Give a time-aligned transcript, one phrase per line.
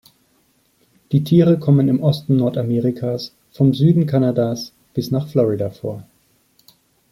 [1.11, 6.03] Die Tiere kommen im Osten Nordamerikas vom Süden Kanadas bis nach Florida vor.